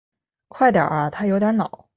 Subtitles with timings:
[0.47, 1.87] 快点啊他有点恼